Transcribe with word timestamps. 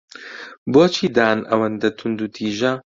بۆچی 0.73 1.07
دان 1.15 1.37
ئەوەندە 1.49 1.89
توندوتیژە؟ 1.97 2.71